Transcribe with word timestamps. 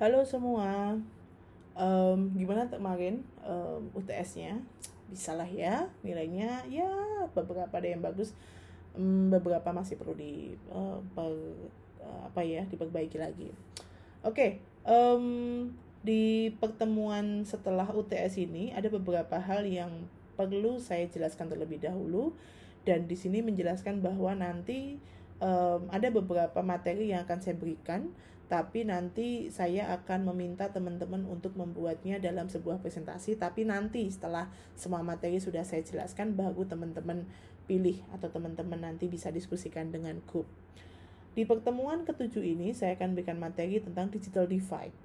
Halo 0.00 0.24
semua, 0.24 0.96
um, 1.76 2.20
gimana 2.32 2.64
kemarin 2.72 3.20
um, 3.44 3.84
UTS-nya? 3.92 4.56
Bisa 5.12 5.36
lah 5.36 5.44
ya, 5.44 5.92
nilainya 6.00 6.64
ya 6.72 6.88
beberapa 7.36 7.68
ada 7.68 7.84
yang 7.84 8.00
bagus, 8.00 8.32
um, 8.96 9.28
beberapa 9.28 9.76
masih 9.76 10.00
perlu 10.00 10.16
di 10.16 10.56
uh, 10.72 11.04
per, 11.12 11.28
uh, 12.00 12.32
apa 12.32 12.40
ya 12.40 12.64
diperbaiki 12.64 13.20
lagi. 13.20 13.52
Oke, 14.24 14.32
okay, 14.32 14.50
um, 14.88 15.68
di 16.00 16.48
pertemuan 16.56 17.44
setelah 17.44 17.84
UTS 17.92 18.40
ini 18.40 18.72
ada 18.72 18.88
beberapa 18.88 19.36
hal 19.36 19.68
yang 19.68 20.08
perlu 20.32 20.80
saya 20.80 21.12
jelaskan 21.12 21.52
terlebih 21.52 21.76
dahulu 21.76 22.32
dan 22.88 23.04
di 23.04 23.20
sini 23.20 23.44
menjelaskan 23.44 24.00
bahwa 24.00 24.32
nanti 24.32 24.96
um, 25.44 25.92
ada 25.92 26.08
beberapa 26.08 26.64
materi 26.64 27.12
yang 27.12 27.28
akan 27.28 27.44
saya 27.44 27.52
berikan 27.52 28.08
tapi 28.50 28.82
nanti 28.82 29.46
saya 29.46 29.94
akan 29.94 30.34
meminta 30.34 30.74
teman-teman 30.74 31.22
untuk 31.30 31.54
membuatnya 31.54 32.18
dalam 32.18 32.50
sebuah 32.50 32.82
presentasi. 32.82 33.38
Tapi 33.38 33.62
nanti 33.62 34.10
setelah 34.10 34.50
semua 34.74 35.06
materi 35.06 35.38
sudah 35.38 35.62
saya 35.62 35.86
jelaskan 35.86 36.34
baru 36.34 36.66
teman-teman 36.66 37.30
pilih 37.70 38.02
atau 38.10 38.26
teman-teman 38.26 38.82
nanti 38.82 39.06
bisa 39.06 39.30
diskusikan 39.30 39.94
dengan 39.94 40.18
grup. 40.26 40.50
Di 41.38 41.46
pertemuan 41.46 42.02
ketujuh 42.02 42.42
ini 42.42 42.74
saya 42.74 42.98
akan 42.98 43.14
berikan 43.14 43.38
materi 43.38 43.78
tentang 43.78 44.10
digital 44.10 44.50
divide. 44.50 44.98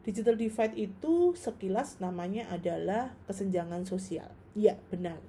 Digital 0.00 0.40
divide 0.40 0.72
itu 0.72 1.36
sekilas 1.36 2.00
namanya 2.00 2.48
adalah 2.48 3.12
kesenjangan 3.28 3.84
sosial. 3.84 4.32
Ya 4.56 4.80
benar. 4.88 5.20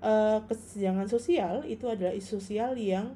Uh, 0.00 0.40
kesenjangan 0.48 1.04
sosial 1.12 1.68
itu 1.68 1.84
adalah 1.84 2.16
isu 2.16 2.40
sosial 2.40 2.80
yang 2.80 3.12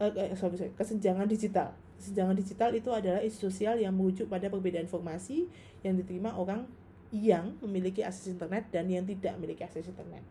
uh, 0.00 0.08
sorry, 0.40 0.56
sorry, 0.56 0.72
kesenjangan 0.72 1.28
digital 1.28 1.76
Kesenjangan 1.98 2.38
digital 2.38 2.70
itu 2.78 2.90
adalah 2.94 3.20
isu 3.20 3.50
sosial 3.50 3.82
yang 3.82 3.90
merujuk 3.90 4.30
pada 4.30 4.46
perbedaan 4.46 4.86
informasi 4.86 5.50
yang 5.82 5.98
diterima 5.98 6.38
orang 6.38 6.64
yang 7.10 7.56
memiliki 7.64 8.06
akses 8.06 8.30
internet 8.30 8.70
dan 8.70 8.86
yang 8.86 9.02
tidak 9.02 9.34
memiliki 9.40 9.66
akses 9.66 9.88
internet. 9.90 10.22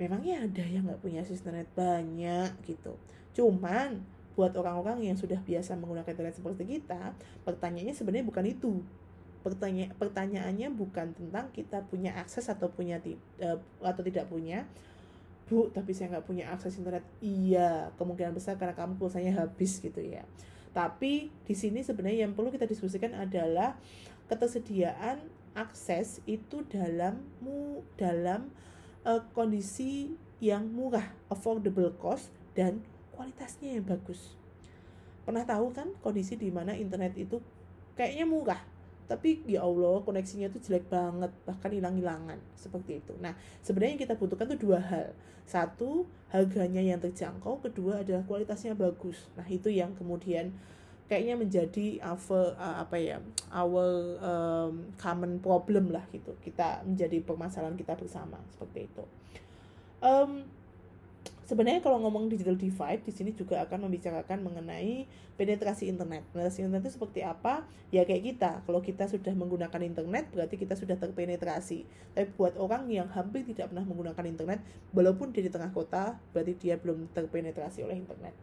Memangnya 0.00 0.44
ada 0.48 0.64
yang 0.64 0.88
nggak 0.88 1.00
punya 1.04 1.20
akses 1.20 1.44
internet 1.44 1.68
banyak 1.76 2.50
gitu. 2.64 2.96
Cuman 3.36 4.00
buat 4.36 4.52
orang-orang 4.52 5.08
yang 5.08 5.16
sudah 5.16 5.40
biasa 5.40 5.80
menggunakan 5.80 6.12
internet 6.12 6.36
seperti 6.36 6.64
kita, 6.78 7.16
pertanyaannya 7.48 7.96
sebenarnya 7.96 8.26
bukan 8.28 8.44
itu. 8.48 8.72
Pertanya 9.40 9.88
pertanyaannya 9.96 10.68
bukan 10.76 11.16
tentang 11.16 11.48
kita 11.56 11.84
punya 11.88 12.12
akses 12.20 12.48
atau 12.52 12.68
punya 12.68 13.00
uh, 13.40 13.58
atau 13.80 14.02
tidak 14.04 14.28
punya, 14.28 14.68
bu 15.46 15.70
tapi 15.70 15.94
saya 15.94 16.18
nggak 16.18 16.26
punya 16.26 16.50
akses 16.50 16.76
internet. 16.78 17.06
Iya 17.22 17.94
kemungkinan 17.96 18.34
besar 18.34 18.58
karena 18.58 18.74
kamu 18.74 18.98
pulsanya 18.98 19.46
habis 19.46 19.78
gitu 19.78 20.02
ya. 20.02 20.26
Tapi 20.74 21.32
di 21.46 21.54
sini 21.56 21.80
sebenarnya 21.80 22.28
yang 22.28 22.34
perlu 22.36 22.52
kita 22.52 22.68
diskusikan 22.68 23.16
adalah 23.16 23.78
ketersediaan 24.26 25.22
akses 25.56 26.20
itu 26.28 26.66
dalam 26.68 27.24
mu 27.40 27.80
dalam 27.96 28.52
uh, 29.08 29.24
kondisi 29.32 30.12
yang 30.42 30.68
murah 30.68 31.16
affordable 31.32 31.88
cost 31.96 32.28
dan 32.52 32.84
kualitasnya 33.16 33.80
yang 33.80 33.86
bagus. 33.88 34.36
Pernah 35.24 35.48
tahu 35.48 35.72
kan 35.72 35.88
kondisi 36.04 36.36
di 36.36 36.52
mana 36.52 36.76
internet 36.76 37.16
itu 37.16 37.40
kayaknya 37.96 38.28
murah 38.28 38.60
tapi 39.06 39.42
ya 39.46 39.62
Allah 39.62 40.02
koneksinya 40.02 40.50
tuh 40.50 40.60
jelek 40.62 40.90
banget 40.90 41.30
bahkan 41.46 41.70
hilang-hilangan 41.70 42.38
seperti 42.58 43.00
itu. 43.00 43.14
Nah 43.22 43.34
sebenarnya 43.62 43.98
yang 43.98 44.02
kita 44.02 44.14
butuhkan 44.18 44.46
tuh 44.52 44.60
dua 44.60 44.78
hal. 44.82 45.14
Satu 45.46 46.10
harganya 46.34 46.82
yang 46.82 46.98
terjangkau 46.98 47.62
kedua 47.62 48.02
adalah 48.02 48.26
kualitasnya 48.26 48.74
bagus. 48.74 49.30
Nah 49.38 49.46
itu 49.46 49.70
yang 49.70 49.94
kemudian 49.94 50.50
kayaknya 51.06 51.38
menjadi 51.38 52.02
our 52.02 52.58
uh, 52.58 52.82
apa 52.82 52.98
ya 52.98 53.22
our 53.54 54.18
um, 54.18 54.90
common 54.98 55.38
problem 55.38 55.94
lah 55.94 56.02
gitu. 56.10 56.34
Kita 56.42 56.82
menjadi 56.82 57.22
permasalahan 57.22 57.78
kita 57.78 57.94
bersama 57.94 58.42
seperti 58.50 58.90
itu. 58.90 59.04
Um, 60.02 60.50
sebenarnya 61.46 61.78
kalau 61.78 62.02
ngomong 62.02 62.26
digital 62.26 62.58
divide 62.58 63.06
di 63.06 63.12
sini 63.14 63.30
juga 63.30 63.62
akan 63.62 63.86
membicarakan 63.86 64.42
mengenai 64.42 65.06
penetrasi 65.38 65.86
internet. 65.86 66.26
Penetrasi 66.34 66.66
internet 66.66 66.90
itu 66.90 66.98
seperti 66.98 67.22
apa? 67.22 67.62
Ya 67.94 68.02
kayak 68.02 68.22
kita. 68.26 68.50
Kalau 68.66 68.82
kita 68.82 69.06
sudah 69.06 69.30
menggunakan 69.32 69.80
internet 69.86 70.28
berarti 70.34 70.58
kita 70.58 70.74
sudah 70.74 70.98
terpenetrasi. 70.98 71.86
Tapi 72.18 72.28
buat 72.34 72.58
orang 72.58 72.90
yang 72.90 73.06
hampir 73.14 73.46
tidak 73.46 73.70
pernah 73.70 73.86
menggunakan 73.86 74.24
internet, 74.26 74.60
walaupun 74.90 75.30
dia 75.30 75.46
di 75.46 75.52
tengah 75.54 75.70
kota, 75.70 76.18
berarti 76.34 76.58
dia 76.58 76.74
belum 76.76 77.06
terpenetrasi 77.14 77.86
oleh 77.86 77.94
internet. 77.94 78.34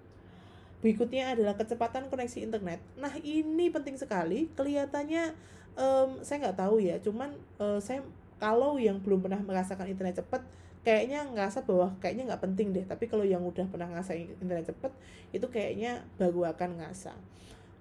Berikutnya 0.80 1.36
adalah 1.36 1.60
kecepatan 1.60 2.08
koneksi 2.08 2.40
internet. 2.44 2.80
Nah 2.96 3.12
ini 3.20 3.68
penting 3.68 4.00
sekali. 4.00 4.48
Kelihatannya 4.56 5.36
um, 5.76 6.24
saya 6.24 6.48
nggak 6.48 6.60
tahu 6.60 6.80
ya. 6.80 7.00
Cuman 7.04 7.36
uh, 7.60 7.80
saya 7.84 8.04
kalau 8.40 8.76
yang 8.76 9.00
belum 9.00 9.24
pernah 9.24 9.40
merasakan 9.40 9.88
internet 9.88 10.20
cepat 10.20 10.44
kayaknya 10.84 11.24
ngerasa 11.32 11.64
bahwa 11.64 11.96
kayaknya 12.04 12.28
nggak 12.32 12.44
penting 12.44 12.76
deh 12.76 12.84
tapi 12.84 13.08
kalau 13.08 13.24
yang 13.24 13.42
udah 13.44 13.66
pernah 13.72 13.88
ngerasa 13.88 14.20
internet 14.20 14.68
cepet 14.68 14.92
itu 15.32 15.48
kayaknya 15.48 16.04
baru 16.20 16.52
akan 16.52 16.80
ngerasa. 16.80 17.16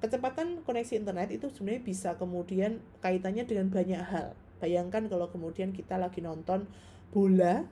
Kecepatan 0.03 0.67
koneksi 0.67 0.99
internet 0.99 1.31
itu 1.31 1.47
sebenarnya 1.47 1.83
bisa 1.87 2.11
kemudian 2.19 2.83
kaitannya 2.99 3.47
dengan 3.47 3.71
banyak 3.71 4.03
hal. 4.03 4.35
Bayangkan 4.59 5.07
kalau 5.07 5.31
kemudian 5.31 5.71
kita 5.71 5.95
lagi 5.99 6.23
nonton 6.23 6.67
bola 7.15 7.67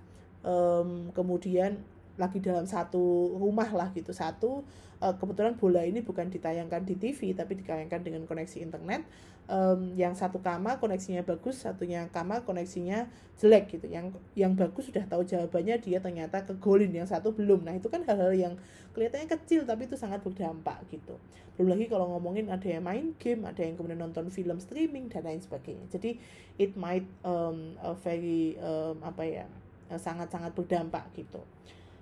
um, 0.47 1.11
kemudian 1.15 1.81
lagi 2.21 2.45
dalam 2.45 2.69
satu 2.69 3.33
rumah 3.41 3.73
lah 3.73 3.89
gitu. 3.97 4.13
Satu 4.13 4.61
uh, 5.01 5.15
kebetulan 5.17 5.57
bola 5.57 5.81
ini 5.81 6.05
bukan 6.05 6.29
ditayangkan 6.29 6.85
di 6.85 7.01
TV 7.01 7.33
tapi 7.33 7.57
ditayangkan 7.57 8.05
dengan 8.05 8.29
koneksi 8.29 8.61
internet. 8.61 9.09
Um, 9.51 9.99
yang 9.99 10.15
satu 10.15 10.39
kamar 10.39 10.79
koneksinya 10.79 11.27
bagus 11.27 11.67
satunya 11.67 12.07
kamar 12.15 12.47
koneksinya 12.47 13.09
jelek 13.41 13.73
gitu. 13.73 13.89
Yang 13.89 14.21
yang 14.37 14.55
bagus 14.55 14.93
sudah 14.93 15.03
tahu 15.09 15.27
jawabannya 15.27 15.81
dia 15.81 15.99
ternyata 15.99 16.45
kegolin 16.45 16.93
yang 16.93 17.09
satu 17.09 17.33
belum. 17.33 17.65
Nah 17.67 17.75
itu 17.75 17.89
kan 17.89 18.05
hal-hal 18.05 18.31
yang 18.37 18.55
kelihatannya 18.95 19.27
kecil 19.27 19.67
tapi 19.67 19.89
itu 19.89 19.97
sangat 19.99 20.23
berdampak 20.23 20.85
gitu. 20.93 21.19
Belum 21.59 21.75
lagi 21.75 21.91
kalau 21.91 22.15
ngomongin 22.15 22.47
ada 22.47 22.69
yang 22.69 22.85
main 22.85 23.17
game 23.19 23.43
ada 23.43 23.59
yang 23.65 23.75
kemudian 23.75 23.99
nonton 23.99 24.31
film 24.31 24.61
streaming 24.63 25.11
dan 25.11 25.27
lain 25.27 25.43
sebagainya. 25.43 25.89
Jadi 25.91 26.21
it 26.61 26.79
might 26.79 27.09
um, 27.27 27.75
a 27.83 27.97
very 27.99 28.55
um, 28.63 29.03
apa 29.03 29.25
ya 29.27 29.47
sangat-sangat 29.91 30.55
berdampak 30.55 31.11
gitu 31.19 31.43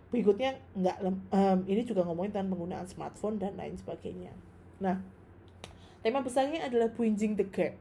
berikutnya 0.09 0.57
nggak 0.73 0.99
um, 1.31 1.59
ini 1.69 1.85
juga 1.85 2.05
ngomongin 2.05 2.33
tentang 2.33 2.53
penggunaan 2.57 2.87
smartphone 2.89 3.37
dan 3.37 3.57
lain 3.61 3.77
sebagainya 3.77 4.33
nah 4.81 4.99
Tema 5.99 6.23
besarnya 6.23 6.63
adalah 6.67 6.89
bridging 6.95 7.35
the 7.35 7.47
gap. 7.47 7.75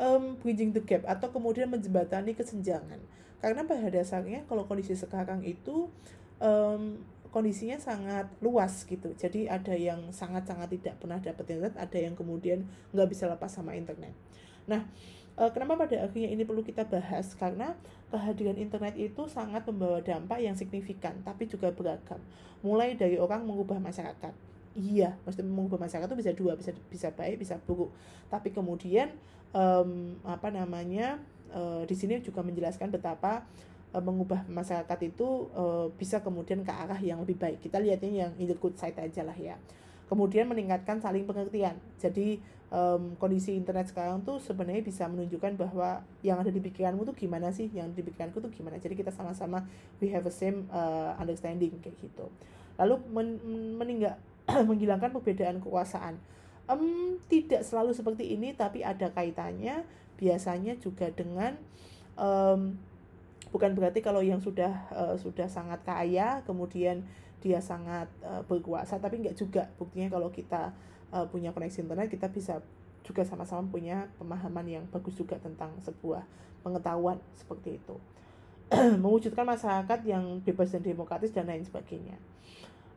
Um, 0.00 0.40
bridging 0.40 0.72
the 0.72 0.80
gap 0.80 1.04
atau 1.04 1.28
kemudian 1.28 1.68
menjembatani 1.68 2.32
kesenjangan. 2.32 3.00
Karena 3.40 3.64
pada 3.68 3.88
dasarnya 3.92 4.48
kalau 4.48 4.64
kondisi 4.64 4.96
sekarang 4.96 5.44
itu 5.44 5.92
um, 6.40 6.98
kondisinya 7.28 7.76
sangat 7.76 8.32
luas 8.40 8.88
gitu. 8.88 9.12
Jadi 9.12 9.44
ada 9.46 9.76
yang 9.76 10.08
sangat-sangat 10.08 10.72
tidak 10.80 10.96
pernah 10.98 11.20
dapat 11.20 11.44
internet, 11.52 11.76
ada 11.76 11.98
yang 12.00 12.16
kemudian 12.16 12.64
nggak 12.96 13.08
bisa 13.12 13.28
lepas 13.28 13.52
sama 13.52 13.76
internet. 13.76 14.16
Nah, 14.64 14.88
kenapa 15.36 15.86
pada 15.86 16.06
akhirnya 16.06 16.30
ini 16.32 16.42
perlu 16.46 16.64
kita 16.64 16.86
bahas? 16.88 17.34
Karena 17.36 17.76
kehadiran 18.08 18.58
internet 18.58 18.98
itu 18.98 19.28
sangat 19.30 19.66
membawa 19.68 20.02
dampak 20.02 20.42
yang 20.42 20.56
signifikan, 20.58 21.18
tapi 21.22 21.46
juga 21.46 21.70
beragam. 21.70 22.18
Mulai 22.60 22.98
dari 22.98 23.16
orang 23.16 23.46
mengubah 23.46 23.80
masyarakat, 23.80 24.34
iya 24.78 25.18
maksudnya 25.26 25.50
mengubah 25.50 25.80
masyarakat 25.82 26.06
itu 26.06 26.18
bisa 26.18 26.32
dua 26.34 26.52
bisa 26.54 26.70
bisa 26.90 27.08
baik 27.10 27.42
bisa 27.42 27.58
buruk 27.66 27.90
tapi 28.30 28.54
kemudian 28.54 29.10
um, 29.50 30.14
apa 30.22 30.54
namanya 30.54 31.18
uh, 31.50 31.82
di 31.86 31.94
sini 31.98 32.22
juga 32.22 32.46
menjelaskan 32.46 32.94
betapa 32.94 33.42
uh, 33.90 34.02
mengubah 34.02 34.46
masyarakat 34.46 34.98
itu 35.10 35.50
uh, 35.54 35.90
bisa 35.98 36.22
kemudian 36.22 36.62
ke 36.62 36.70
arah 36.70 36.98
yang 37.02 37.18
lebih 37.22 37.38
baik 37.38 37.58
kita 37.58 37.82
lihatnya 37.82 38.26
yang 38.26 38.32
in 38.38 38.46
the 38.46 38.56
good 38.58 38.78
side 38.78 38.94
aja 38.98 39.26
lah 39.26 39.34
ya 39.34 39.58
kemudian 40.10 40.50
meningkatkan 40.50 40.98
saling 40.98 41.22
pengertian. 41.22 41.78
Jadi 42.02 42.42
um, 42.74 43.14
kondisi 43.14 43.54
internet 43.54 43.94
sekarang 43.94 44.26
tuh 44.26 44.42
sebenarnya 44.42 44.82
bisa 44.82 45.06
menunjukkan 45.06 45.54
bahwa 45.54 46.02
yang 46.26 46.42
ada 46.42 46.50
di 46.50 46.58
pikiranmu 46.58 47.06
tuh 47.06 47.14
gimana 47.14 47.54
sih? 47.54 47.70
Yang 47.70 47.94
di 47.94 48.02
pikiranku 48.10 48.42
tuh 48.42 48.50
gimana? 48.50 48.82
Jadi 48.82 48.98
kita 48.98 49.14
sama-sama 49.14 49.62
we 50.02 50.10
have 50.10 50.26
a 50.26 50.34
same 50.34 50.66
uh, 50.74 51.14
understanding 51.14 51.70
kayak 51.78 51.94
gitu. 52.02 52.26
Lalu 52.74 52.98
men 53.14 53.28
meninggal 53.78 54.18
menghilangkan 54.68 55.14
perbedaan 55.14 55.62
kekuasaan. 55.62 56.18
Um, 56.66 57.18
tidak 57.30 57.62
selalu 57.62 57.94
seperti 57.94 58.34
ini, 58.34 58.50
tapi 58.50 58.82
ada 58.82 59.14
kaitannya 59.14 59.86
biasanya 60.18 60.74
juga 60.82 61.06
dengan 61.14 61.54
um, 62.18 62.74
bukan 63.50 63.74
berarti 63.74 64.02
kalau 64.02 64.22
yang 64.22 64.38
sudah 64.38 64.70
uh, 64.94 65.16
sudah 65.18 65.50
sangat 65.50 65.82
kaya 65.82 66.42
kemudian 66.46 67.02
dia 67.40 67.58
sangat 67.64 68.06
uh, 68.22 68.44
berkuasa, 68.44 69.00
tapi 69.00 69.24
enggak 69.24 69.36
juga. 69.36 69.68
Buktinya 69.80 70.12
kalau 70.12 70.28
kita 70.28 70.72
uh, 71.10 71.26
punya 71.28 71.50
koneksi 71.50 71.88
internet 71.88 72.08
kita 72.12 72.28
bisa 72.28 72.60
juga 73.00 73.24
sama-sama 73.24 73.64
punya 73.66 74.06
pemahaman 74.20 74.66
yang 74.68 74.84
bagus 74.92 75.16
juga 75.16 75.40
tentang 75.40 75.72
sebuah 75.80 76.22
pengetahuan 76.60 77.18
seperti 77.34 77.80
itu. 77.80 77.96
Mewujudkan 79.02 79.42
masyarakat 79.48 80.00
yang 80.06 80.44
bebas 80.44 80.70
dan 80.70 80.84
demokratis 80.84 81.34
dan 81.34 81.48
lain 81.48 81.64
sebagainya. 81.64 82.14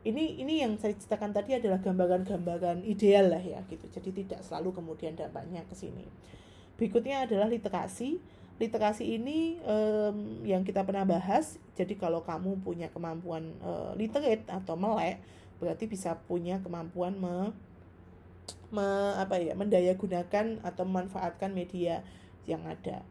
Ini 0.04 0.44
ini 0.44 0.60
yang 0.60 0.76
saya 0.76 0.92
ceritakan 0.92 1.32
tadi 1.32 1.56
adalah 1.56 1.80
gambaran-gambaran 1.80 2.84
ideal 2.84 3.32
lah 3.32 3.40
ya 3.40 3.64
gitu. 3.72 3.88
Jadi 3.88 4.22
tidak 4.24 4.44
selalu 4.44 4.76
kemudian 4.76 5.16
dampaknya 5.16 5.64
ke 5.64 5.72
sini. 5.72 6.04
Berikutnya 6.76 7.24
adalah 7.24 7.48
literasi 7.48 8.20
literasi 8.62 9.18
ini 9.18 9.58
um, 9.66 10.46
yang 10.46 10.62
kita 10.62 10.86
pernah 10.86 11.02
bahas 11.02 11.58
jadi 11.74 11.98
kalau 11.98 12.22
kamu 12.22 12.62
punya 12.62 12.86
kemampuan 12.94 13.54
uh, 13.58 13.90
literate 13.98 14.46
atau 14.46 14.78
melek 14.78 15.18
berarti 15.58 15.90
bisa 15.90 16.14
punya 16.30 16.62
kemampuan 16.62 17.18
me, 17.18 17.50
me 18.70 18.86
apa 19.18 19.42
ya 19.42 19.58
mendaya 19.58 19.94
gunakan 19.98 20.62
atau 20.62 20.82
memanfaatkan 20.86 21.50
media 21.50 22.06
yang 22.46 22.62
ada 22.62 23.02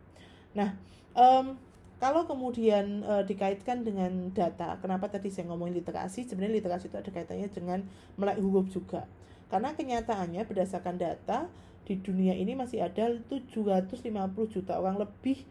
nah 0.56 0.80
um, 1.12 1.60
kalau 2.04 2.28
kemudian 2.28 3.00
e, 3.00 3.24
dikaitkan 3.24 3.88
dengan 3.88 4.28
data, 4.36 4.76
kenapa 4.84 5.08
tadi 5.08 5.32
saya 5.32 5.48
ngomongin 5.48 5.80
literasi? 5.80 6.28
Sebenarnya 6.28 6.60
literasi 6.60 6.92
itu 6.92 7.00
ada 7.00 7.08
kaitannya 7.08 7.48
dengan 7.48 7.80
melek 8.20 8.44
huruf 8.44 8.68
juga. 8.76 9.08
Karena 9.48 9.72
kenyataannya 9.72 10.44
berdasarkan 10.44 11.00
data 11.00 11.48
di 11.84 12.00
dunia 12.00 12.32
ini 12.32 12.56
masih 12.56 12.84
ada 12.84 13.12
750 13.28 14.08
juta 14.48 14.80
orang 14.80 15.00
lebih 15.00 15.44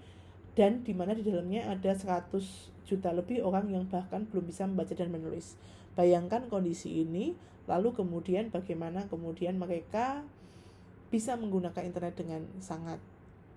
dan 0.56 0.84
di 0.84 0.92
mana 0.96 1.12
di 1.12 1.24
dalamnya 1.24 1.68
ada 1.68 1.92
100 1.92 2.28
juta 2.88 3.08
lebih 3.12 3.44
orang 3.44 3.72
yang 3.72 3.84
bahkan 3.88 4.24
belum 4.28 4.48
bisa 4.48 4.68
membaca 4.68 4.92
dan 4.92 5.08
menulis. 5.12 5.56
Bayangkan 5.92 6.48
kondisi 6.48 7.04
ini, 7.04 7.36
lalu 7.68 7.92
kemudian 7.92 8.48
bagaimana 8.48 9.08
kemudian 9.08 9.60
mereka 9.60 10.24
bisa 11.12 11.36
menggunakan 11.36 11.84
internet 11.84 12.14
dengan 12.16 12.40
sangat 12.64 12.96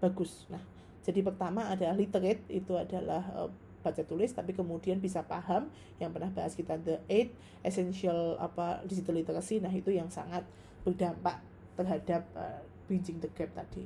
bagus. 0.03 0.47
Nah, 0.51 0.59
jadi 1.07 1.23
pertama 1.23 1.71
adalah 1.71 1.95
literate 1.95 2.43
itu 2.51 2.75
adalah 2.75 3.23
uh, 3.35 3.51
baca 3.85 4.01
tulis 4.01 4.33
tapi 4.33 4.57
kemudian 4.57 4.97
bisa 4.97 5.21
paham 5.21 5.69
yang 6.01 6.09
pernah 6.09 6.33
bahas 6.33 6.57
kita 6.57 6.81
the 6.81 6.97
eight 7.05 7.37
essential 7.61 8.33
apa 8.41 8.81
digital 8.89 9.13
literacy 9.13 9.61
nah 9.61 9.69
itu 9.69 9.93
yang 9.93 10.09
sangat 10.09 10.41
berdampak 10.81 11.37
terhadap 11.75 12.23
uh, 12.35 12.63
bridging 12.87 13.19
the 13.21 13.29
gap 13.35 13.51
tadi. 13.53 13.85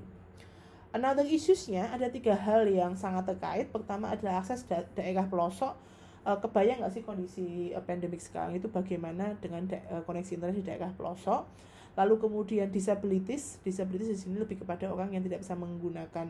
Another 0.89 1.21
issuesnya 1.21 1.93
ada 1.93 2.09
tiga 2.09 2.33
hal 2.33 2.65
yang 2.65 2.97
sangat 2.97 3.29
terkait. 3.29 3.69
Pertama 3.69 4.09
adalah 4.09 4.41
akses 4.41 4.65
da 4.65 4.81
daerah 4.97 5.29
pelosok. 5.29 5.77
Uh, 6.25 6.37
kebayang 6.41 6.81
nggak 6.81 6.93
sih 6.93 7.03
kondisi 7.05 7.47
uh, 7.77 7.81
pandemik 7.85 8.19
sekarang 8.19 8.57
itu 8.57 8.67
bagaimana 8.67 9.37
dengan 9.37 9.69
uh, 9.69 10.01
koneksi 10.03 10.41
internet 10.41 10.57
di 10.57 10.65
daerah 10.65 10.91
pelosok? 10.97 11.45
Lalu 11.93 12.15
kemudian 12.21 12.67
disabilities, 12.73 13.61
disabilities 13.61 14.09
di 14.13 14.19
sini 14.29 14.35
lebih 14.41 14.61
kepada 14.65 14.89
orang 14.89 15.13
yang 15.13 15.21
tidak 15.25 15.45
bisa 15.45 15.53
menggunakan 15.53 16.27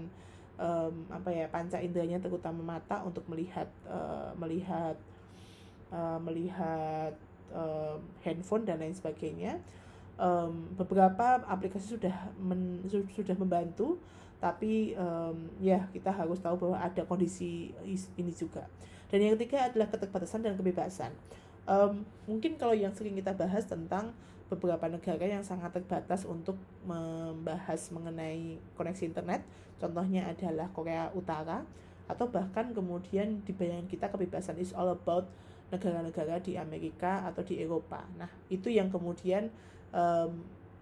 um, 0.59 0.94
apa 1.07 1.29
ya 1.31 1.45
panca 1.47 1.79
inderanya 1.79 2.19
terutama 2.19 2.77
mata 2.77 3.01
untuk 3.07 3.23
melihat 3.31 3.71
uh, 3.88 4.35
melihat 4.35 5.00
uh, 5.89 6.19
melihat 6.19 7.15
uh, 7.56 7.95
handphone 8.21 8.67
dan 8.67 8.83
lain 8.83 8.94
sebagainya 8.94 9.57
um, 10.19 10.75
beberapa 10.75 11.39
aplikasi 11.48 11.95
sudah 11.95 12.36
men, 12.38 12.83
sudah 12.92 13.36
membantu 13.39 13.95
tapi 14.39 14.95
um, 14.95 15.48
ya 15.60 15.88
kita 15.92 16.12
harus 16.12 16.39
tahu 16.39 16.68
bahwa 16.68 16.80
ada 16.80 17.04
kondisi 17.07 17.71
ini 18.16 18.31
juga 18.36 18.68
dan 19.10 19.19
yang 19.24 19.33
ketiga 19.39 19.71
adalah 19.71 19.88
keterbatasan 19.88 20.44
dan 20.44 20.60
kebebasan 20.60 21.12
um, 21.66 22.04
mungkin 22.27 22.60
kalau 22.60 22.75
yang 22.75 22.92
sering 22.92 23.16
kita 23.16 23.31
bahas 23.36 23.63
tentang 23.68 24.12
beberapa 24.50 24.89
negara 24.89 25.21
yang 25.21 25.45
sangat 25.45 25.77
terbatas 25.77 26.25
untuk 26.25 26.57
membahas 26.83 27.94
mengenai 27.94 28.57
koneksi 28.74 29.13
internet. 29.13 29.45
Contohnya 29.77 30.25
adalah 30.27 30.74
Korea 30.74 31.13
Utara 31.13 31.63
atau 32.10 32.25
bahkan 32.25 32.74
kemudian 32.74 33.45
di 33.45 33.54
bayangan 33.54 33.86
kita 33.86 34.10
kebebasan 34.10 34.57
is 34.57 34.74
all 34.74 34.89
about 34.89 35.30
negara-negara 35.69 36.42
di 36.42 36.57
Amerika 36.57 37.30
atau 37.30 37.45
di 37.45 37.62
Eropa. 37.62 38.01
Nah, 38.18 38.27
itu 38.50 38.74
yang 38.74 38.89
kemudian 38.89 39.54
um, 39.94 40.31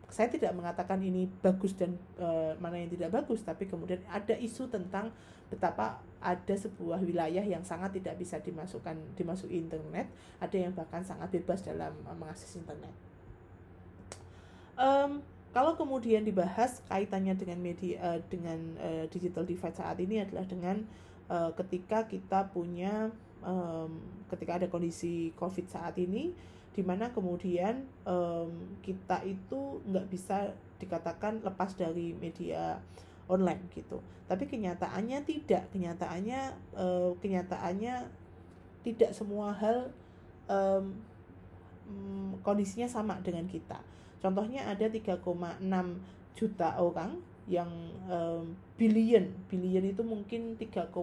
saya 0.08 0.32
tidak 0.32 0.56
mengatakan 0.56 1.04
ini 1.04 1.28
bagus 1.44 1.76
dan 1.76 2.00
uh, 2.16 2.56
mana 2.64 2.80
yang 2.80 2.92
tidak 2.92 3.12
bagus, 3.12 3.44
tapi 3.44 3.68
kemudian 3.68 4.00
ada 4.08 4.36
isu 4.40 4.72
tentang 4.72 5.12
betapa 5.52 6.00
ada 6.24 6.56
sebuah 6.56 7.04
wilayah 7.04 7.44
yang 7.44 7.64
sangat 7.64 8.00
tidak 8.00 8.16
bisa 8.20 8.40
dimasukkan 8.40 8.96
dimasuki 9.20 9.60
internet, 9.60 10.08
ada 10.40 10.56
yang 10.56 10.72
bahkan 10.72 11.04
sangat 11.04 11.28
bebas 11.36 11.60
dalam 11.64 11.92
uh, 12.08 12.16
mengakses 12.16 12.56
internet. 12.56 12.96
Um, 14.80 15.20
kalau 15.52 15.74
kemudian 15.74 16.22
dibahas 16.22 16.86
kaitannya 16.86 17.34
dengan 17.34 17.60
media 17.60 17.98
uh, 18.00 18.20
dengan 18.30 18.60
uh, 18.78 19.06
digital 19.10 19.44
divide 19.44 19.76
saat 19.76 19.98
ini 19.98 20.22
adalah 20.22 20.46
dengan 20.46 20.86
uh, 21.28 21.52
ketika 21.58 22.06
kita 22.06 22.48
punya 22.54 23.10
um, 23.42 23.98
ketika 24.30 24.62
ada 24.62 24.68
kondisi 24.70 25.34
covid 25.34 25.66
saat 25.66 25.98
ini 25.98 26.32
di 26.78 26.86
mana 26.86 27.10
kemudian 27.10 27.90
um, 28.06 28.78
kita 28.86 29.26
itu 29.26 29.82
nggak 29.90 30.14
bisa 30.14 30.54
dikatakan 30.78 31.42
lepas 31.42 31.74
dari 31.74 32.14
media 32.14 32.78
online 33.26 33.66
gitu. 33.74 33.98
Tapi 34.30 34.46
kenyataannya 34.46 35.26
tidak. 35.26 35.74
Kenyataannya 35.74 36.42
uh, 36.78 37.18
kenyataannya 37.18 38.06
tidak 38.86 39.12
semua 39.18 39.58
hal 39.58 39.90
um, 40.46 40.94
kondisinya 42.46 42.86
sama 42.86 43.18
dengan 43.26 43.50
kita. 43.50 43.82
Contohnya 44.22 44.70
ada 44.70 44.86
3,6 44.86 45.26
juta 46.38 46.78
orang 46.78 47.18
yang 47.50 47.72
um, 48.12 48.54
billion, 48.78 49.32
billion 49.48 49.82
itu 49.82 50.04
mungkin 50.04 50.60
3,6 50.60 50.94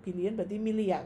billion 0.00 0.32
berarti 0.38 0.56
miliar. 0.56 1.04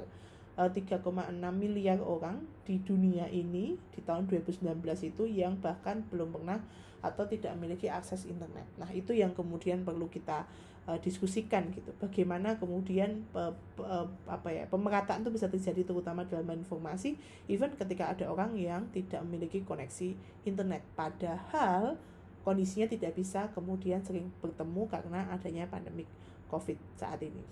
Uh, 0.61 0.69
eh, 0.69 0.85
3,6 0.85 1.33
miliar 1.57 2.05
orang 2.05 2.45
di 2.69 2.77
dunia 2.85 3.25
ini 3.33 3.81
di 3.97 4.01
tahun 4.05 4.29
2019 4.29 4.77
itu 5.09 5.25
yang 5.25 5.57
bahkan 5.57 6.05
belum 6.13 6.37
pernah 6.37 6.61
atau 7.01 7.25
tidak 7.25 7.57
memiliki 7.57 7.89
akses 7.89 8.29
internet. 8.29 8.69
Nah, 8.77 8.93
itu 8.93 9.17
yang 9.17 9.33
kemudian 9.33 9.89
perlu 9.89 10.13
kita 10.13 10.45
uh, 10.85 11.01
diskusikan 11.01 11.73
gitu. 11.73 11.97
Bagaimana 11.97 12.61
kemudian 12.61 13.25
uh, 13.33 13.57
uh, 13.81 14.07
apa 14.29 14.53
ya 14.53 14.65
pemerataan 14.69 15.25
itu 15.25 15.33
bisa 15.33 15.49
terjadi 15.49 15.87
terutama 15.87 16.29
dalam 16.29 16.47
informasi, 16.53 17.17
even 17.49 17.73
ketika 17.79 18.13
ada 18.13 18.29
orang 18.29 18.53
yang 18.57 18.85
tidak 18.93 19.25
memiliki 19.25 19.65
koneksi 19.65 20.13
internet. 20.45 20.85
Padahal 20.93 21.97
kondisinya 22.45 22.89
tidak 22.89 23.17
bisa 23.17 23.53
kemudian 23.53 24.01
sering 24.05 24.33
bertemu 24.41 24.89
karena 24.89 25.29
adanya 25.33 25.65
pandemik 25.69 26.09
COVID 26.49 26.77
saat 26.97 27.21
ini. 27.21 27.45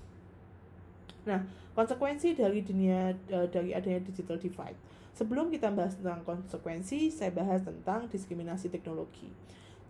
Nah, 1.28 1.44
konsekuensi 1.76 2.32
dari 2.32 2.64
dunia 2.64 3.12
uh, 3.28 3.46
dari 3.52 3.76
adanya 3.76 4.00
digital 4.00 4.40
divide. 4.40 4.80
Sebelum 5.12 5.52
kita 5.52 5.68
bahas 5.74 5.98
tentang 6.00 6.24
konsekuensi, 6.24 7.12
saya 7.12 7.28
bahas 7.34 7.60
tentang 7.60 8.08
diskriminasi 8.08 8.72
teknologi. 8.72 9.28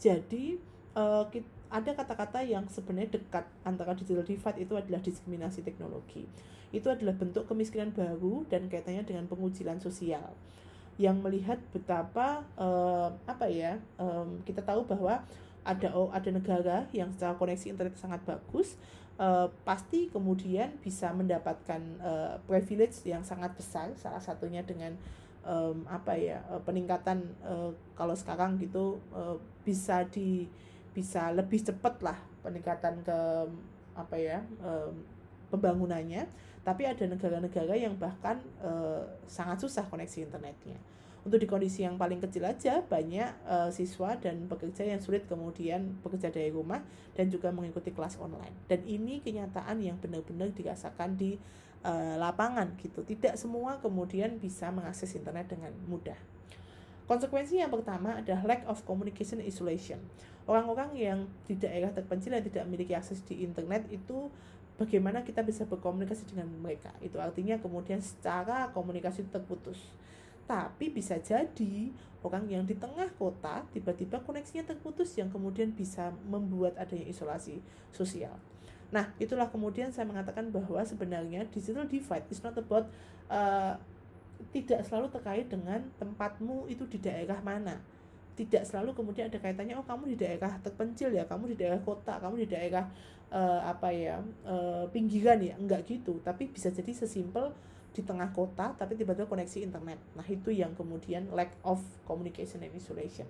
Jadi, 0.00 0.58
kita, 1.30 1.48
ada 1.68 1.90
kata-kata 1.94 2.40
yang 2.42 2.64
sebenarnya 2.66 3.20
dekat 3.20 3.44
antara 3.62 3.92
digital 3.94 4.24
divide 4.24 4.58
itu 4.58 4.74
adalah 4.74 4.98
diskriminasi 5.04 5.60
teknologi. 5.62 6.24
Itu 6.72 6.88
adalah 6.88 7.14
bentuk 7.14 7.44
kemiskinan 7.44 7.92
baru 7.92 8.48
dan 8.48 8.66
kaitannya 8.72 9.04
dengan 9.04 9.28
pengucilan 9.28 9.78
sosial 9.78 10.32
yang 10.98 11.22
melihat 11.22 11.62
betapa 11.70 12.42
uh, 12.58 13.14
apa 13.22 13.46
ya 13.46 13.78
kita 14.42 14.66
tahu 14.66 14.82
bahwa 14.82 15.22
ada 15.64 15.88
ada 16.14 16.30
negara 16.30 16.86
yang 16.94 17.12
secara 17.12 17.34
koneksi 17.36 17.74
internet 17.74 17.96
sangat 17.98 18.22
bagus 18.24 18.78
uh, 19.18 19.50
pasti 19.66 20.08
kemudian 20.08 20.72
bisa 20.80 21.10
mendapatkan 21.12 21.80
uh, 22.00 22.38
privilege 22.46 23.04
yang 23.04 23.20
sangat 23.26 23.52
besar 23.58 23.92
salah 23.98 24.22
satunya 24.22 24.62
dengan 24.64 24.94
um, 25.44 25.84
apa 25.90 26.14
ya 26.16 26.40
uh, 26.48 26.62
peningkatan 26.62 27.26
uh, 27.44 27.74
kalau 27.98 28.14
sekarang 28.14 28.56
gitu 28.56 29.02
uh, 29.12 29.36
bisa 29.66 30.06
di 30.08 30.48
bisa 30.94 31.30
lebih 31.30 31.62
cepat 31.62 32.00
lah 32.02 32.18
peningkatan 32.42 33.04
ke 33.04 33.18
apa 33.98 34.16
ya 34.16 34.40
um, 34.62 34.94
pembangunannya. 35.50 36.26
Tapi 36.66 36.84
ada 36.84 37.00
negara-negara 37.08 37.80
yang 37.80 37.96
bahkan 37.96 38.36
uh, 38.60 39.00
sangat 39.24 39.56
susah 39.64 39.88
koneksi 39.88 40.28
internetnya 40.28 40.76
untuk 41.26 41.38
di 41.42 41.48
kondisi 41.50 41.82
yang 41.82 41.98
paling 41.98 42.22
kecil 42.22 42.46
aja 42.46 42.82
banyak 42.84 43.30
uh, 43.46 43.70
siswa 43.70 44.14
dan 44.18 44.46
pekerja 44.46 44.86
yang 44.86 45.02
sulit 45.02 45.26
kemudian 45.26 45.98
bekerja 46.02 46.30
dari 46.30 46.50
rumah 46.50 46.82
dan 47.14 47.30
juga 47.32 47.50
mengikuti 47.50 47.90
kelas 47.90 48.18
online 48.22 48.54
dan 48.70 48.82
ini 48.86 49.22
kenyataan 49.22 49.82
yang 49.82 49.98
benar-benar 49.98 50.54
dirasakan 50.54 51.18
di 51.18 51.38
uh, 51.82 52.14
lapangan 52.18 52.78
gitu 52.78 53.02
tidak 53.02 53.34
semua 53.34 53.82
kemudian 53.82 54.38
bisa 54.38 54.70
mengakses 54.70 55.14
internet 55.18 55.50
dengan 55.50 55.74
mudah 55.90 56.18
Konsekuensi 57.08 57.56
yang 57.56 57.72
pertama 57.72 58.20
adalah 58.20 58.44
lack 58.44 58.68
of 58.68 58.84
communication 58.84 59.40
isolation. 59.40 59.96
Orang-orang 60.44 60.92
yang 60.92 61.18
di 61.48 61.56
daerah 61.56 61.88
terpencil 61.88 62.36
dan 62.36 62.44
tidak 62.44 62.68
memiliki 62.68 62.92
akses 62.92 63.24
di 63.24 63.40
internet 63.40 63.88
itu 63.88 64.28
bagaimana 64.76 65.24
kita 65.24 65.40
bisa 65.40 65.64
berkomunikasi 65.64 66.28
dengan 66.28 66.52
mereka. 66.60 66.92
Itu 67.00 67.16
artinya 67.16 67.56
kemudian 67.56 68.04
secara 68.04 68.68
komunikasi 68.76 69.24
terputus. 69.32 69.80
Tapi 70.48 70.88
bisa 70.88 71.20
jadi 71.20 71.92
orang 72.24 72.48
yang 72.48 72.64
di 72.64 72.74
tengah 72.74 73.12
kota 73.20 73.62
tiba-tiba 73.70 74.18
koneksinya 74.24 74.64
terputus 74.64 75.12
yang 75.20 75.28
kemudian 75.28 75.76
bisa 75.76 76.10
membuat 76.24 76.74
adanya 76.80 77.04
isolasi 77.04 77.60
sosial. 77.92 78.32
Nah, 78.88 79.12
itulah 79.20 79.52
kemudian 79.52 79.92
saya 79.92 80.08
mengatakan 80.08 80.48
bahwa 80.48 80.80
sebenarnya 80.80 81.44
digital 81.52 81.84
divide 81.84 82.24
is 82.32 82.40
not 82.40 82.56
about 82.56 82.88
uh, 83.28 83.76
tidak 84.56 84.80
selalu 84.88 85.12
terkait 85.12 85.46
dengan 85.52 85.84
tempatmu 86.00 86.64
itu 86.72 86.88
di 86.88 86.96
daerah 86.96 87.36
mana 87.44 87.76
tidak 88.38 88.62
selalu 88.62 88.94
kemudian 88.94 89.26
ada 89.26 89.42
kaitannya 89.42 89.74
oh 89.74 89.82
kamu 89.82 90.14
di 90.14 90.16
daerah 90.22 90.62
terpencil 90.62 91.10
ya 91.10 91.26
kamu 91.26 91.50
di 91.50 91.56
daerah 91.58 91.82
kota 91.82 92.22
kamu 92.22 92.46
di 92.46 92.48
daerah 92.54 92.86
uh, 93.34 93.66
apa 93.66 93.90
ya 93.90 94.22
uh, 94.46 94.86
pinggiran 94.94 95.42
ya 95.42 95.58
enggak 95.58 95.82
gitu 95.90 96.22
tapi 96.22 96.46
bisa 96.46 96.70
jadi 96.70 96.94
sesimpel 96.94 97.50
di 97.98 98.06
tengah 98.06 98.30
kota 98.30 98.78
tapi 98.78 98.94
tiba-tiba 98.94 99.26
koneksi 99.26 99.66
internet. 99.66 99.98
Nah 100.14 100.22
itu 100.30 100.54
yang 100.54 100.78
kemudian 100.78 101.26
lack 101.34 101.58
of 101.66 101.82
communication 102.06 102.62
and 102.62 102.70
isolation. 102.78 103.26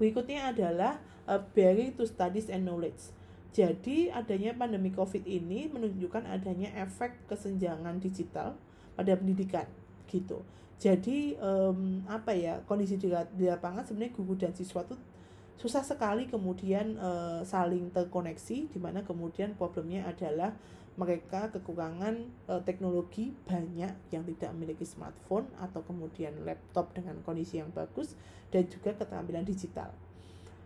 Berikutnya 0.00 0.48
adalah 0.48 0.96
uh, 1.28 1.44
barrier 1.52 1.92
to 1.92 2.08
studies 2.08 2.48
and 2.48 2.64
knowledge. 2.64 3.12
Jadi 3.52 4.08
adanya 4.08 4.56
pandemi 4.56 4.88
covid 4.88 5.26
ini 5.28 5.68
menunjukkan 5.68 6.24
adanya 6.24 6.72
efek 6.80 7.28
kesenjangan 7.28 8.00
digital 8.00 8.56
pada 8.96 9.12
pendidikan 9.20 9.68
gitu. 10.08 10.40
Jadi 10.80 11.36
um, 11.36 12.00
apa 12.08 12.32
ya 12.32 12.64
kondisi 12.64 12.96
di, 12.96 13.12
di 13.36 13.44
lapangan 13.44 13.84
sebenarnya 13.84 14.16
guru 14.16 14.32
dan 14.40 14.56
siswa 14.56 14.80
tuh 14.88 14.96
susah 15.60 15.84
sekali 15.84 16.24
kemudian 16.24 16.96
uh, 16.96 17.44
saling 17.44 17.92
terkoneksi 17.92 18.72
di 18.72 18.78
mana 18.80 19.04
kemudian 19.04 19.52
problemnya 19.60 20.08
adalah 20.08 20.56
mereka 20.96 21.52
kekurangan 21.52 22.16
uh, 22.48 22.64
teknologi 22.64 23.36
banyak 23.44 23.92
yang 24.08 24.24
tidak 24.24 24.50
memiliki 24.56 24.88
smartphone 24.88 25.44
atau 25.60 25.84
kemudian 25.84 26.32
laptop 26.48 26.96
dengan 26.96 27.20
kondisi 27.20 27.60
yang 27.60 27.68
bagus 27.76 28.16
dan 28.48 28.64
juga 28.72 28.96
keterampilan 28.96 29.44
digital. 29.44 29.92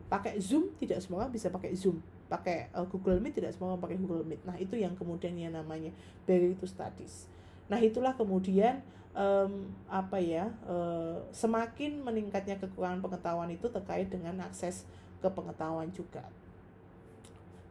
Pakai 0.06 0.38
Zoom 0.38 0.70
tidak 0.78 1.02
semua 1.02 1.26
orang 1.26 1.34
bisa 1.34 1.50
pakai 1.50 1.74
Zoom, 1.74 1.98
pakai 2.30 2.70
uh, 2.70 2.86
Google 2.86 3.18
Meet 3.18 3.42
tidak 3.42 3.50
semua 3.58 3.74
orang 3.74 3.82
pakai 3.82 3.98
Google 3.98 4.22
Meet. 4.22 4.46
Nah, 4.46 4.56
itu 4.62 4.78
yang 4.78 4.94
kemudian 4.94 5.34
yang 5.34 5.58
namanya 5.58 5.90
barrier 6.22 6.54
to 6.54 6.70
studies. 6.70 7.26
Nah, 7.68 7.78
itulah 7.80 8.12
kemudian 8.12 8.84
um, 9.14 9.70
apa 9.88 10.18
ya 10.20 10.50
uh, 10.68 11.22
semakin 11.30 12.02
meningkatnya 12.02 12.58
kekurangan 12.60 13.00
pengetahuan 13.00 13.48
itu 13.48 13.70
terkait 13.70 14.10
dengan 14.10 14.42
akses 14.44 14.84
ke 15.22 15.28
pengetahuan 15.32 15.88
juga. 15.94 16.26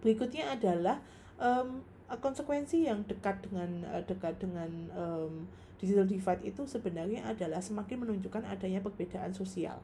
Berikutnya 0.02 0.52
adalah 0.52 1.00
um, 1.38 1.86
konsekuensi 2.10 2.90
yang 2.90 3.06
dekat 3.06 3.46
dengan 3.46 3.86
uh, 3.88 4.04
dekat 4.04 4.40
dengan 4.42 4.72
um, 4.98 5.46
digital 5.78 6.08
divide 6.08 6.44
itu 6.48 6.64
sebenarnya 6.64 7.28
adalah 7.28 7.60
semakin 7.60 8.08
menunjukkan 8.08 8.48
adanya 8.48 8.80
perbedaan 8.80 9.36
sosial. 9.36 9.84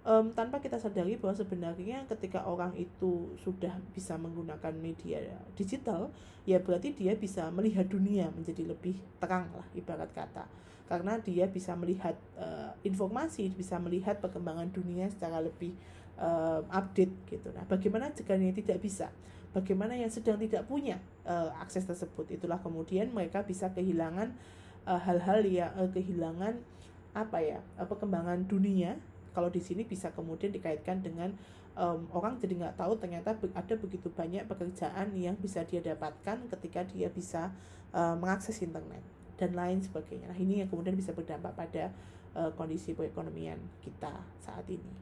Um, 0.00 0.32
tanpa 0.32 0.64
kita 0.64 0.80
sadari 0.80 1.20
bahwa 1.20 1.36
sebenarnya 1.36 2.08
ketika 2.08 2.48
orang 2.48 2.72
itu 2.72 3.36
sudah 3.36 3.76
bisa 3.92 4.16
menggunakan 4.16 4.72
media 4.72 5.20
digital, 5.52 6.08
ya 6.48 6.56
berarti 6.56 6.96
dia 6.96 7.12
bisa 7.12 7.52
melihat 7.52 7.84
dunia 7.84 8.32
menjadi 8.32 8.64
lebih 8.64 8.96
terang 9.20 9.52
lah 9.52 9.68
ibarat 9.76 10.08
kata 10.16 10.48
karena 10.90 11.22
dia 11.22 11.46
bisa 11.46 11.78
melihat 11.78 12.18
uh, 12.34 12.74
informasi, 12.82 13.46
bisa 13.54 13.78
melihat 13.78 14.18
perkembangan 14.18 14.74
dunia 14.74 15.06
secara 15.06 15.38
lebih 15.38 15.70
uh, 16.18 16.66
update 16.66 17.14
gitu. 17.30 17.54
Nah, 17.54 17.62
bagaimana 17.70 18.10
jika 18.10 18.34
yang 18.34 18.50
tidak 18.50 18.82
bisa? 18.82 19.06
Bagaimana 19.54 19.94
yang 19.94 20.10
sedang 20.10 20.34
tidak 20.42 20.66
punya 20.66 20.98
uh, 21.22 21.54
akses 21.62 21.86
tersebut? 21.86 22.34
Itulah 22.34 22.58
kemudian 22.58 23.14
mereka 23.14 23.46
bisa 23.46 23.70
kehilangan 23.70 24.34
hal-hal 24.82 25.46
uh, 25.46 25.46
yang 25.46 25.70
uh, 25.78 25.86
kehilangan 25.94 26.58
apa 27.14 27.38
ya 27.38 27.62
perkembangan 27.78 28.50
dunia. 28.50 28.98
Kalau 29.30 29.48
di 29.48 29.62
sini 29.62 29.86
bisa 29.86 30.10
kemudian 30.10 30.50
dikaitkan 30.50 31.00
dengan 31.00 31.34
um, 31.78 32.06
orang 32.14 32.36
jadi 32.38 32.58
nggak 32.58 32.76
tahu 32.78 32.98
ternyata 32.98 33.36
ada 33.54 33.74
begitu 33.78 34.10
banyak 34.10 34.46
pekerjaan 34.46 35.14
yang 35.14 35.38
bisa 35.38 35.62
dia 35.64 35.78
dapatkan 35.80 36.50
ketika 36.56 36.82
dia 36.86 37.08
bisa 37.10 37.54
uh, 37.94 38.14
mengakses 38.18 38.58
internet 38.60 39.02
dan 39.40 39.56
lain 39.56 39.80
sebagainya. 39.80 40.28
Nah, 40.28 40.38
ini 40.38 40.60
yang 40.60 40.68
kemudian 40.68 40.92
bisa 40.92 41.16
berdampak 41.16 41.56
pada 41.56 41.88
uh, 42.36 42.52
kondisi 42.54 42.92
perekonomian 42.92 43.56
kita 43.80 44.12
saat 44.44 44.68
ini. 44.68 44.92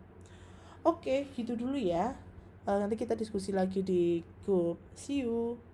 Oke, 0.87 1.27
gitu 1.35 1.59
dulu 1.59 1.75
ya. 1.75 2.15
Uh, 2.69 2.79
nanti 2.79 2.95
kita 2.95 3.19
diskusi 3.19 3.51
lagi 3.51 3.83
di 3.83 4.23
grup. 4.47 4.79
See 4.95 5.27
you. 5.27 5.68